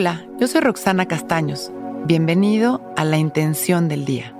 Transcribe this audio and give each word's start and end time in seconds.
Hola, 0.00 0.24
yo 0.38 0.46
soy 0.46 0.60
Roxana 0.60 1.06
Castaños. 1.06 1.72
Bienvenido 2.06 2.80
a 2.96 3.04
La 3.04 3.18
Intención 3.18 3.88
del 3.88 4.04
Día, 4.04 4.32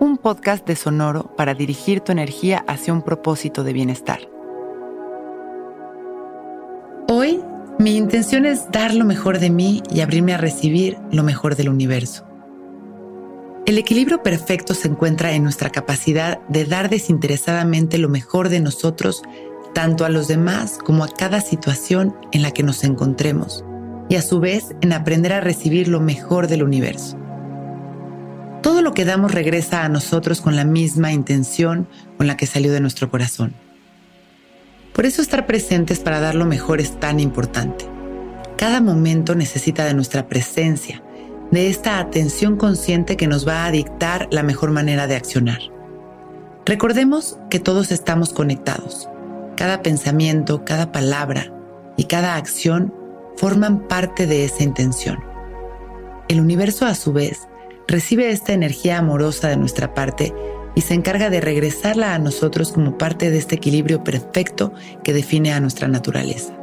un 0.00 0.16
podcast 0.16 0.66
de 0.66 0.76
Sonoro 0.76 1.24
para 1.36 1.52
dirigir 1.52 2.00
tu 2.00 2.10
energía 2.10 2.64
hacia 2.66 2.94
un 2.94 3.02
propósito 3.02 3.64
de 3.64 3.74
bienestar. 3.74 4.20
Hoy, 7.06 7.38
mi 7.78 7.98
intención 7.98 8.46
es 8.46 8.70
dar 8.72 8.94
lo 8.94 9.04
mejor 9.04 9.40
de 9.40 9.50
mí 9.50 9.82
y 9.92 10.00
abrirme 10.00 10.32
a 10.32 10.38
recibir 10.38 10.96
lo 11.12 11.22
mejor 11.22 11.54
del 11.54 11.68
universo. 11.68 12.26
El 13.66 13.76
equilibrio 13.76 14.22
perfecto 14.22 14.72
se 14.72 14.88
encuentra 14.88 15.32
en 15.32 15.42
nuestra 15.42 15.68
capacidad 15.68 16.40
de 16.48 16.64
dar 16.64 16.88
desinteresadamente 16.88 17.98
lo 17.98 18.08
mejor 18.08 18.48
de 18.48 18.60
nosotros 18.60 19.22
tanto 19.74 20.06
a 20.06 20.08
los 20.08 20.28
demás 20.28 20.78
como 20.82 21.04
a 21.04 21.08
cada 21.08 21.42
situación 21.42 22.16
en 22.32 22.40
la 22.40 22.52
que 22.52 22.62
nos 22.62 22.84
encontremos 22.84 23.66
y 24.08 24.16
a 24.16 24.22
su 24.22 24.40
vez 24.40 24.74
en 24.80 24.92
aprender 24.92 25.32
a 25.32 25.40
recibir 25.40 25.88
lo 25.88 26.00
mejor 26.00 26.48
del 26.48 26.62
universo. 26.62 27.16
Todo 28.62 28.80
lo 28.80 28.94
que 28.94 29.04
damos 29.04 29.32
regresa 29.32 29.84
a 29.84 29.88
nosotros 29.88 30.40
con 30.40 30.56
la 30.56 30.64
misma 30.64 31.12
intención 31.12 31.86
con 32.16 32.26
la 32.26 32.36
que 32.36 32.46
salió 32.46 32.72
de 32.72 32.80
nuestro 32.80 33.10
corazón. 33.10 33.52
Por 34.94 35.06
eso 35.06 35.20
estar 35.20 35.46
presentes 35.46 35.98
para 35.98 36.20
dar 36.20 36.34
lo 36.34 36.46
mejor 36.46 36.80
es 36.80 36.98
tan 36.98 37.20
importante. 37.20 37.84
Cada 38.56 38.80
momento 38.80 39.34
necesita 39.34 39.84
de 39.84 39.92
nuestra 39.92 40.28
presencia, 40.28 41.02
de 41.50 41.68
esta 41.68 41.98
atención 41.98 42.56
consciente 42.56 43.16
que 43.16 43.26
nos 43.26 43.46
va 43.46 43.66
a 43.66 43.70
dictar 43.70 44.28
la 44.30 44.42
mejor 44.42 44.70
manera 44.70 45.06
de 45.06 45.16
accionar. 45.16 45.58
Recordemos 46.64 47.38
que 47.50 47.58
todos 47.58 47.92
estamos 47.92 48.32
conectados. 48.32 49.08
Cada 49.56 49.82
pensamiento, 49.82 50.64
cada 50.64 50.90
palabra 50.92 51.52
y 51.96 52.04
cada 52.04 52.36
acción 52.36 52.94
forman 53.36 53.88
parte 53.88 54.26
de 54.26 54.44
esa 54.44 54.62
intención. 54.62 55.18
El 56.28 56.40
universo 56.40 56.86
a 56.86 56.94
su 56.94 57.12
vez 57.12 57.48
recibe 57.86 58.30
esta 58.30 58.52
energía 58.52 58.98
amorosa 58.98 59.48
de 59.48 59.56
nuestra 59.56 59.94
parte 59.94 60.32
y 60.74 60.80
se 60.80 60.94
encarga 60.94 61.30
de 61.30 61.40
regresarla 61.40 62.14
a 62.14 62.18
nosotros 62.18 62.72
como 62.72 62.98
parte 62.98 63.30
de 63.30 63.38
este 63.38 63.56
equilibrio 63.56 64.02
perfecto 64.02 64.72
que 65.02 65.12
define 65.12 65.52
a 65.52 65.60
nuestra 65.60 65.88
naturaleza. 65.88 66.54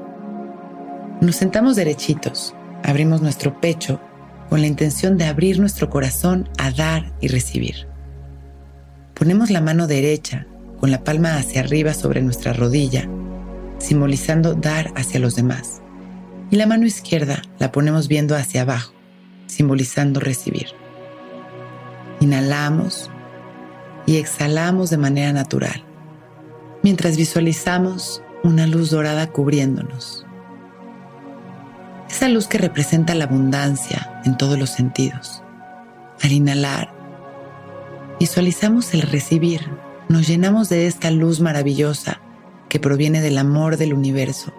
Nos 1.22 1.36
sentamos 1.36 1.76
derechitos, 1.76 2.56
abrimos 2.84 3.22
nuestro 3.22 3.62
pecho 3.62 4.02
con 4.50 4.62
la 4.62 4.68
intención 4.68 5.18
de 5.18 5.26
abrir 5.26 5.60
nuestro 5.60 5.90
corazón 5.90 6.50
a 6.58 6.72
dar 6.72 7.14
y 7.22 7.28
recibir. 7.28 7.88
Ponemos 9.14 9.50
la 9.50 9.62
mano 9.62 9.88
derecha 9.88 10.48
con 10.80 10.90
la 10.90 11.04
palma 11.04 11.38
hacia 11.38 11.62
arriba 11.62 11.94
sobre 11.94 12.22
nuestra 12.22 12.54
rodilla, 12.54 13.08
simbolizando 13.78 14.56
dar 14.56 14.92
hacia 14.96 15.20
los 15.20 15.36
demás 15.36 15.82
y 16.52 16.58
la 16.58 16.68
mano 16.68 16.86
izquierda 16.86 17.42
la 17.60 17.72
ponemos 17.72 18.10
viendo 18.10 18.36
hacia 18.36 18.64
abajo, 18.64 18.94
simbolizando 19.48 20.20
recibir. 20.20 20.68
Inhalamos 22.20 23.10
y 24.06 24.18
exhalamos 24.18 24.90
de 24.90 24.98
manera 24.98 25.32
natural, 25.32 25.86
mientras 26.84 27.16
visualizamos 27.16 28.22
una 28.44 28.68
luz 28.68 28.92
dorada 28.92 29.28
cubriéndonos. 29.28 30.26
Esa 32.10 32.28
luz 32.28 32.48
que 32.48 32.58
representa 32.58 33.16
la 33.16 33.24
abundancia 33.24 34.22
en 34.26 34.38
todos 34.38 34.60
los 34.60 34.72
sentidos. 34.72 35.42
Al 36.22 36.34
inhalar, 36.34 36.94
visualizamos 38.20 38.94
el 38.94 39.04
recibir, 39.04 39.62
nos 40.10 40.28
llenamos 40.28 40.68
de 40.68 40.88
esta 40.88 41.12
luz 41.12 41.40
maravillosa 41.40 42.20
que 42.68 42.82
proviene 42.82 43.22
del 43.22 43.38
amor 43.38 43.78
del 43.78 43.94
universo 43.94 44.54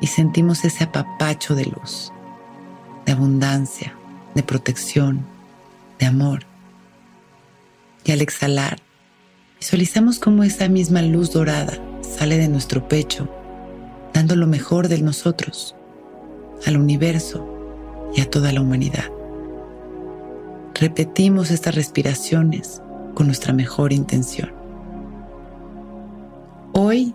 y 0.00 0.06
sentimos 0.08 0.64
ese 0.64 0.84
apapacho 0.84 1.54
de 1.54 1.66
luz, 1.66 2.12
de 3.06 3.12
abundancia, 3.12 3.94
de 4.34 4.42
protección, 4.42 5.24
de 5.98 6.06
amor. 6.06 6.40
Y 8.04 8.12
al 8.12 8.20
exhalar, 8.20 8.78
visualizamos 9.58 10.18
cómo 10.18 10.44
esa 10.44 10.68
misma 10.68 11.02
luz 11.02 11.32
dorada 11.32 11.78
sale 12.02 12.36
de 12.36 12.48
nuestro 12.48 12.86
pecho, 12.88 13.28
dando 14.12 14.36
lo 14.36 14.46
mejor 14.46 14.88
de 14.88 15.00
nosotros, 15.00 15.74
al 16.66 16.76
universo 16.76 17.46
y 18.14 18.20
a 18.20 18.30
toda 18.30 18.52
la 18.52 18.60
humanidad. 18.60 19.10
Repetimos 20.74 21.50
estas 21.50 21.74
respiraciones 21.74 22.82
con 23.14 23.26
nuestra 23.26 23.52
mejor 23.52 23.92
intención. 23.92 24.52
Hoy 26.72 27.14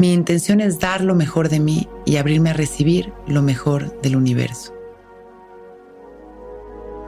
mi 0.00 0.14
intención 0.14 0.62
es 0.62 0.78
dar 0.78 1.02
lo 1.02 1.14
mejor 1.14 1.50
de 1.50 1.60
mí 1.60 1.86
y 2.06 2.16
abrirme 2.16 2.48
a 2.48 2.54
recibir 2.54 3.12
lo 3.26 3.42
mejor 3.42 4.00
del 4.00 4.16
universo. 4.16 4.72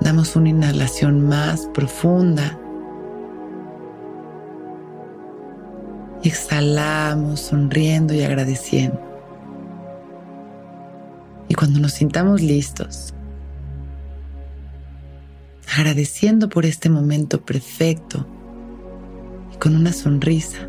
Damos 0.02 0.36
una 0.36 0.50
inhalación 0.50 1.26
más 1.26 1.70
profunda. 1.72 2.58
exhalamos 6.22 7.40
sonriendo 7.40 8.14
y 8.14 8.22
agradeciendo. 8.22 9.00
Y 11.48 11.54
cuando 11.54 11.80
nos 11.80 11.94
sintamos 11.94 12.42
listos, 12.42 13.14
agradeciendo 15.76 16.50
por 16.50 16.66
este 16.66 16.90
momento 16.90 17.40
perfecto 17.40 18.26
y 19.52 19.56
con 19.56 19.74
una 19.74 19.92
sonrisa, 19.94 20.68